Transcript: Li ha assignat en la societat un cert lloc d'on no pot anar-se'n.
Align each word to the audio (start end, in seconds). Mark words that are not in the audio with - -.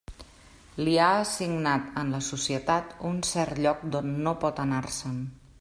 Li 0.85 0.95
ha 1.07 1.09
assignat 1.17 1.99
en 2.03 2.09
la 2.15 2.23
societat 2.29 2.97
un 3.13 3.23
cert 3.35 3.63
lloc 3.67 3.87
d'on 3.97 4.13
no 4.29 4.37
pot 4.47 4.67
anar-se'n. 4.69 5.25